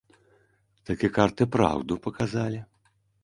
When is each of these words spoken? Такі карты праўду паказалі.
Такі 0.91 1.07
карты 1.17 1.47
праўду 1.57 1.99
паказалі. 2.09 2.59